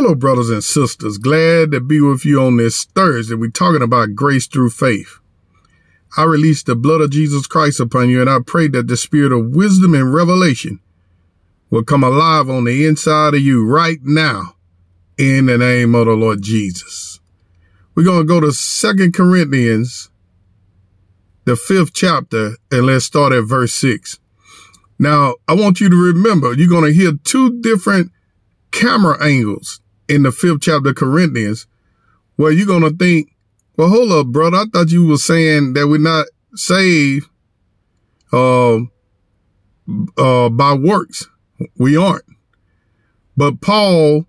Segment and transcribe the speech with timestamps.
[0.00, 1.18] Hello, brothers and sisters.
[1.18, 3.34] Glad to be with you on this Thursday.
[3.34, 5.18] We're talking about grace through faith.
[6.16, 9.32] I release the blood of Jesus Christ upon you, and I pray that the spirit
[9.32, 10.78] of wisdom and revelation
[11.68, 14.54] will come alive on the inside of you right now
[15.18, 17.18] in the name of the Lord Jesus.
[17.96, 20.10] We're going to go to Second Corinthians,
[21.44, 24.20] the fifth chapter, and let's start at verse six.
[24.96, 28.12] Now, I want you to remember, you're going to hear two different
[28.70, 31.66] camera angles in the fifth chapter of Corinthians
[32.36, 33.34] where you're going to think,
[33.76, 34.58] well, hold up, brother.
[34.58, 37.28] I thought you were saying that we're not saved,
[38.32, 38.78] uh,
[40.16, 41.26] uh, by works.
[41.76, 42.24] We aren't.
[43.36, 44.26] But Paul,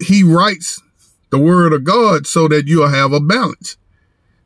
[0.00, 0.82] he writes
[1.30, 3.76] the word of God so that you'll have a balance.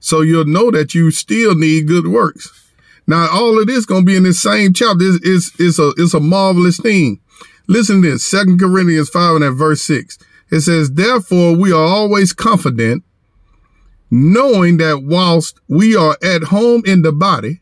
[0.01, 2.73] So you'll know that you still need good works.
[3.07, 4.99] Now, all of this going to be in the same chapter.
[5.01, 7.21] It's, it's, it's, a, it's a marvelous thing.
[7.69, 10.19] Listen to this, Second Corinthians 5 and at verse 6.
[10.51, 13.05] It says, Therefore we are always confident,
[14.11, 17.61] knowing that whilst we are at home in the body,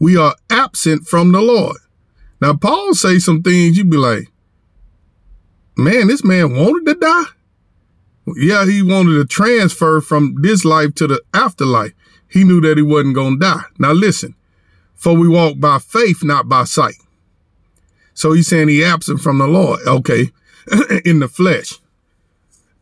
[0.00, 1.76] we are absent from the Lord.
[2.40, 4.28] Now, Paul say some things you'd be like,
[5.76, 7.24] man, this man wanted to die.
[8.36, 11.92] Yeah, he wanted to transfer from this life to the afterlife.
[12.28, 13.62] He knew that he wasn't going to die.
[13.78, 14.34] Now listen,
[14.94, 16.94] for we walk by faith, not by sight.
[18.14, 19.80] So he's saying he absent from the Lord.
[19.86, 20.30] Okay.
[21.04, 21.78] in the flesh.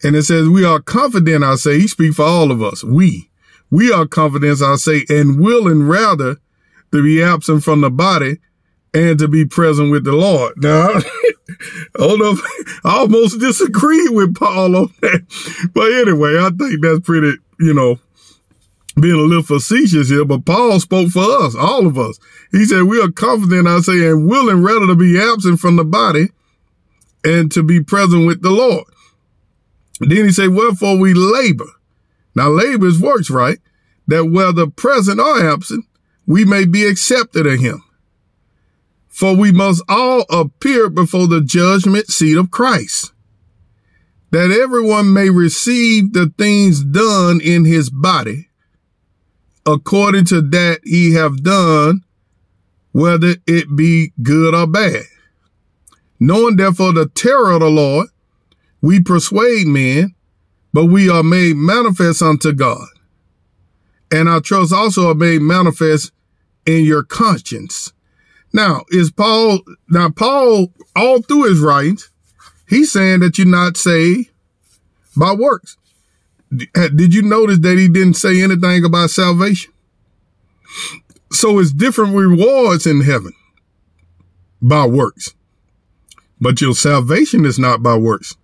[0.02, 2.84] And it says, we are confident, I say, he speak for all of us.
[2.84, 3.30] We,
[3.70, 6.36] we are confident, I say, and willing rather
[6.92, 8.38] to be absent from the body
[8.94, 10.54] and to be present with the Lord.
[10.56, 10.88] Now,
[11.96, 12.38] hold up.
[12.84, 15.70] I almost disagree with Paul on that.
[15.74, 17.98] But anyway, I think that's pretty, you know,
[19.00, 22.18] being a little facetious here, but Paul spoke for us, all of us.
[22.52, 25.84] He said, we are confident, I say, and willing rather to be absent from the
[25.84, 26.28] body
[27.24, 28.84] and to be present with the Lord.
[30.00, 31.66] Then he said, wherefore we labor.
[32.34, 33.58] Now labor is works, right?
[34.06, 35.84] That whether present or absent,
[36.26, 37.82] we may be accepted of him.
[39.08, 43.12] For we must all appear before the judgment seat of Christ,
[44.30, 48.47] that everyone may receive the things done in his body
[49.68, 52.02] according to that he have done,
[52.92, 55.02] whether it be good or bad.
[56.18, 58.08] Knowing therefore the terror of the Lord,
[58.80, 60.14] we persuade men,
[60.72, 62.88] but we are made manifest unto God.
[64.10, 66.12] And our trust also are made manifest
[66.64, 67.92] in your conscience.
[68.54, 72.10] Now, is Paul, now Paul, all through his writings,
[72.66, 74.30] he's saying that you're not saved
[75.14, 75.76] by works.
[76.50, 79.72] Did you notice that he didn't say anything about salvation?
[81.30, 83.32] So it's different rewards in heaven
[84.62, 85.34] by works.
[86.40, 88.36] But your salvation is not by works.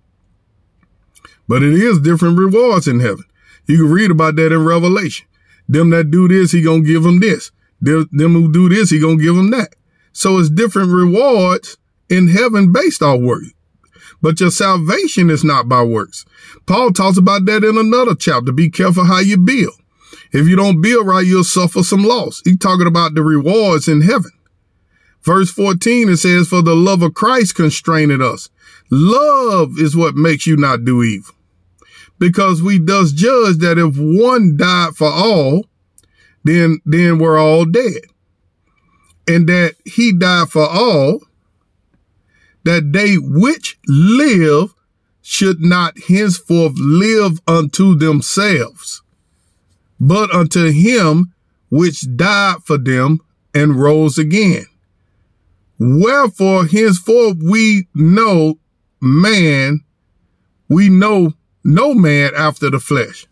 [1.49, 3.25] But it is different rewards in heaven.
[3.67, 5.27] You can read about that in Revelation.
[5.69, 7.51] Them that do this, he gonna give them this.
[7.81, 9.75] Them, who do this, he gonna give them that.
[10.13, 11.79] So it's different rewards
[12.09, 13.45] in heaven based on work.
[14.25, 16.25] But your salvation is not by works.
[16.65, 18.53] Paul talks about that in another chapter.
[18.53, 19.75] Be careful how you build.
[20.33, 22.41] If you don't build right, you'll suffer some loss.
[22.43, 24.31] He's talking about the rewards in heaven.
[25.23, 28.49] Verse 14, it says, for the love of Christ constrained us.
[28.91, 31.35] Love is what makes you not do evil.
[32.19, 35.67] Because we thus judge that if one died for all,
[36.45, 38.01] then, then we're all dead.
[39.29, 41.21] And that he died for all,
[42.65, 44.75] that they which live
[45.23, 49.03] should not henceforth live unto themselves,
[50.01, 51.33] but unto him
[51.71, 53.21] which died for them
[53.55, 54.67] and rose again.
[55.79, 58.59] Wherefore henceforth we know
[59.01, 59.81] man,
[60.69, 61.33] we know
[61.65, 63.27] no man after the flesh.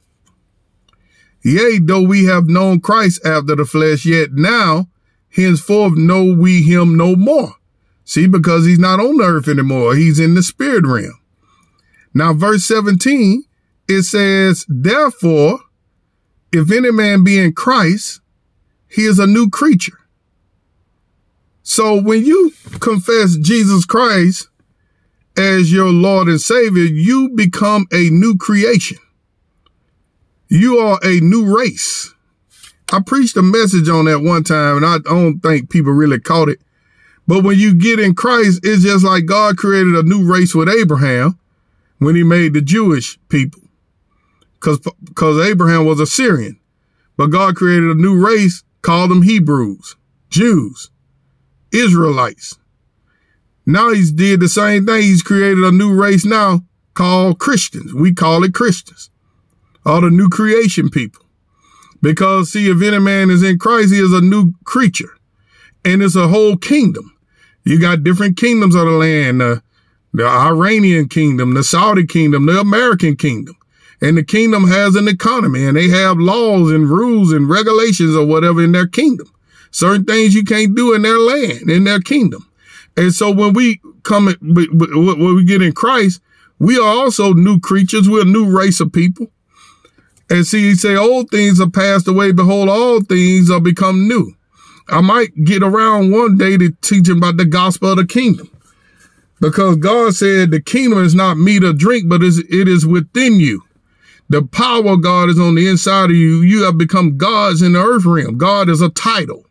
[1.44, 4.88] Yea, though we have known Christ after the flesh, yet now
[5.30, 7.56] henceforth know we him no more.
[8.12, 9.96] See, because he's not on the earth anymore.
[9.96, 11.18] He's in the spirit realm.
[12.12, 13.42] Now, verse 17,
[13.88, 15.60] it says, therefore,
[16.52, 18.20] if any man be in Christ,
[18.86, 19.96] he is a new creature.
[21.62, 24.46] So when you confess Jesus Christ
[25.38, 28.98] as your Lord and Savior, you become a new creation.
[30.48, 32.12] You are a new race.
[32.92, 36.50] I preached a message on that one time and I don't think people really caught
[36.50, 36.60] it.
[37.26, 40.68] But when you get in Christ, it's just like God created a new race with
[40.68, 41.38] Abraham
[41.98, 43.62] when he made the Jewish people
[44.62, 46.58] because because Abraham was a Syrian.
[47.16, 49.96] But God created a new race, called them Hebrews,
[50.30, 50.90] Jews,
[51.72, 52.58] Israelites.
[53.66, 55.02] Now he's did the same thing.
[55.02, 56.62] He's created a new race now
[56.94, 57.92] called Christians.
[57.92, 59.10] We call it Christians.
[59.84, 61.24] All the new creation people.
[62.00, 65.16] Because see, if any man is in Christ, he is a new creature.
[65.84, 67.16] And it's a whole kingdom.
[67.64, 69.56] You got different kingdoms of the land, uh,
[70.12, 73.56] the Iranian kingdom, the Saudi kingdom, the American kingdom.
[74.00, 78.26] And the kingdom has an economy and they have laws and rules and regulations or
[78.26, 79.32] whatever in their kingdom.
[79.70, 82.46] Certain things you can't do in their land, in their kingdom.
[82.96, 86.20] And so when we come, when we get in Christ,
[86.58, 88.08] we are also new creatures.
[88.08, 89.28] We're a new race of people.
[90.28, 92.32] And see, he say, old things are passed away.
[92.32, 94.34] Behold, all things are become new.
[94.88, 98.50] I might get around one day to teaching about the gospel of the kingdom.
[99.40, 103.64] Because God said the kingdom is not meat or drink, but it is within you.
[104.28, 106.42] The power of God is on the inside of you.
[106.42, 108.38] You have become gods in the earth realm.
[108.38, 109.44] God is a title,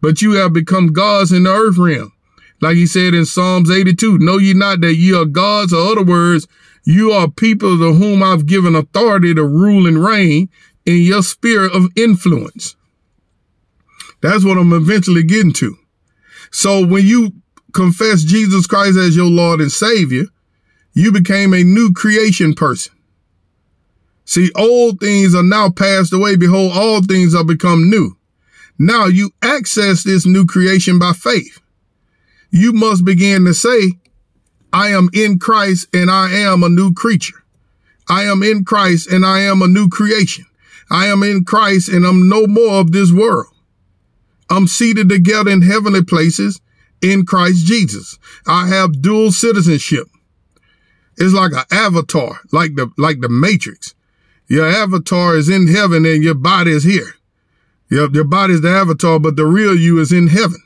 [0.00, 2.12] but you have become gods in the earth realm.
[2.60, 6.02] Like he said in Psalms 82, know ye not that ye are gods, or other
[6.02, 6.48] words,
[6.84, 10.48] you are people to whom I've given authority to rule and reign
[10.86, 12.74] in your sphere of influence.
[14.24, 15.76] That's what I'm eventually getting to.
[16.50, 17.32] So when you
[17.74, 20.24] confess Jesus Christ as your Lord and Savior,
[20.94, 22.94] you became a new creation person.
[24.24, 26.36] See, old things are now passed away.
[26.36, 28.16] Behold, all things are become new.
[28.78, 31.60] Now you access this new creation by faith.
[32.50, 33.92] You must begin to say,
[34.72, 37.44] I am in Christ and I am a new creature.
[38.08, 40.46] I am in Christ and I am a new creation.
[40.90, 43.48] I am in Christ and I'm no more of this world.
[44.50, 46.60] I'm seated together in heavenly places
[47.02, 48.18] in Christ Jesus.
[48.46, 50.06] I have dual citizenship.
[51.16, 53.94] It's like an avatar, like the, like the matrix.
[54.46, 57.14] Your avatar is in heaven and your body is here.
[57.88, 60.62] Your, your body is the avatar, but the real you is in heaven.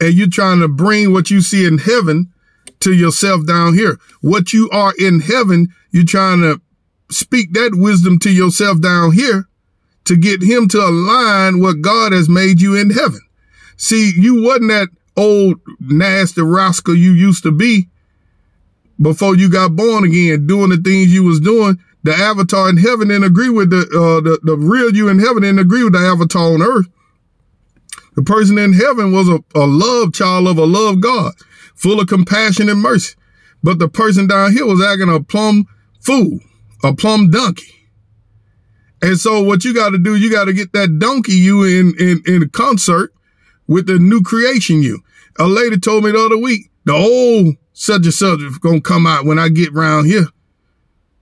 [0.00, 2.32] And you're trying to bring what you see in heaven
[2.80, 3.98] to yourself down here.
[4.20, 6.60] What you are in heaven, you're trying to
[7.10, 9.48] speak that wisdom to yourself down here
[10.08, 13.20] to get him to align what God has made you in heaven.
[13.76, 17.88] See, you wasn't that old nasty rascal you used to be
[19.00, 23.10] before you got born again, doing the things you was doing the avatar in heaven
[23.10, 25.98] and agree with the, uh, the, the real you in heaven and agree with the
[25.98, 26.86] avatar on earth.
[28.16, 31.34] The person in heaven was a, a love child of a love God,
[31.74, 33.14] full of compassion and mercy.
[33.62, 35.66] But the person down here was acting a plumb
[36.00, 36.40] fool,
[36.82, 37.77] a plumb donkey.
[39.00, 41.94] And so what you got to do, you got to get that donkey you in,
[41.98, 43.12] in, in concert
[43.66, 45.00] with the new creation you.
[45.38, 48.88] A lady told me the other week, the old such and such is going to
[48.88, 50.26] come out when I get round here.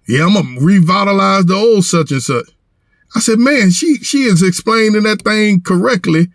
[0.08, 2.49] Yeah, I'm gonna revitalize the old such and such.
[3.14, 6.28] I said, man, she, she is explaining that thing correctly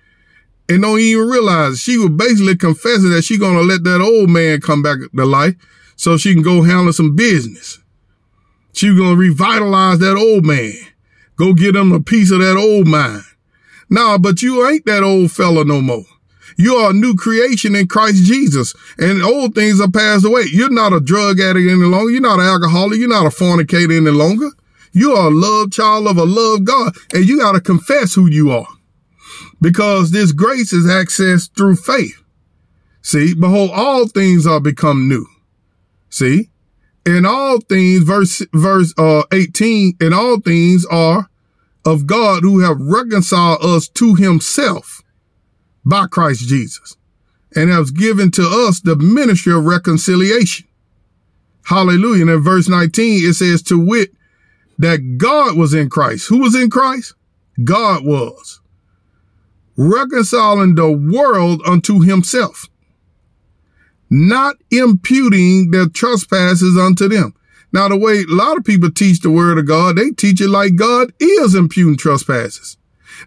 [0.68, 4.60] and don't even realize she was basically confessing that she gonna let that old man
[4.60, 5.56] come back to life
[5.96, 7.80] so she can go handle some business.
[8.74, 10.74] She was gonna revitalize that old man.
[11.42, 13.24] Go get him a piece of that old mind.
[13.90, 16.06] Nah, but you ain't that old fella no more.
[16.56, 20.44] You are a new creation in Christ Jesus and old things are passed away.
[20.52, 22.12] You're not a drug addict any longer.
[22.12, 23.00] You're not an alcoholic.
[23.00, 24.50] You're not a fornicator any longer.
[24.92, 28.30] You are a love child of a love God and you got to confess who
[28.30, 28.68] you are
[29.60, 32.22] because this grace is accessed through faith.
[33.02, 35.26] See, behold, all things are become new.
[36.12, 36.52] See,
[37.04, 41.31] in all things, verse, verse, uh, 18, in all things are
[41.86, 45.02] of God who have reconciled us to himself
[45.86, 46.96] by Christ Jesus
[47.56, 50.68] and has given to us the ministry of reconciliation.
[51.66, 52.22] Hallelujah.
[52.22, 54.12] And in verse 19, it says to wit
[54.78, 56.28] that God was in Christ.
[56.28, 57.14] Who was in Christ?
[57.64, 58.60] God was
[59.78, 62.68] reconciling the world unto himself,
[64.10, 67.34] not imputing their trespasses unto them.
[67.74, 70.50] Now, the way a lot of people teach the word of God, they teach it
[70.50, 72.78] like God is imputing trespasses.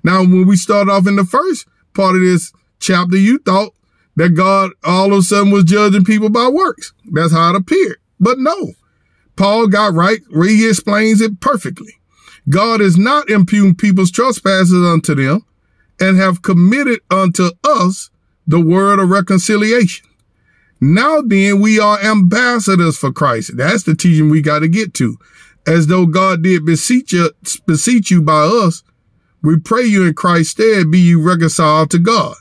[0.03, 3.73] Now, when we start off in the first part of this chapter, you thought
[4.17, 6.93] that God all of a sudden was judging people by works.
[7.11, 7.97] That's how it appeared.
[8.21, 8.73] But no,
[9.37, 11.95] Paul got right where he explains it perfectly.
[12.49, 15.45] God is not imputing people's trespasses unto them
[16.01, 18.11] and have committed unto us
[18.47, 20.07] the word of reconciliation.
[20.87, 23.57] Now then, we are ambassadors for Christ.
[23.57, 25.17] That's the teaching we got to get to.
[25.67, 27.31] As though God did beseech you,
[27.67, 28.83] beseech you by us,
[29.43, 32.37] we pray you in Christ's stead be you reconciled to God.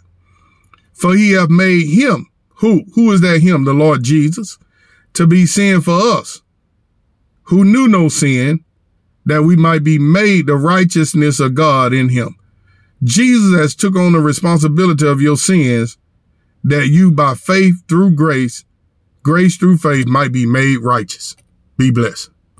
[0.91, 3.63] For he hath made him, who, who is that him?
[3.63, 4.57] The Lord Jesus,
[5.13, 6.41] to be sin for us,
[7.43, 8.65] who knew no sin,
[9.25, 12.35] that we might be made the righteousness of God in him.
[13.05, 15.97] Jesus has took on the responsibility of your sins
[16.63, 18.65] that you by faith through grace,
[19.21, 21.35] grace through faith might be made righteous.
[21.77, 22.32] Be blessed.